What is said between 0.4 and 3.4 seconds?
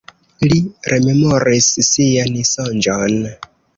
Li rememoris sian sonĝon.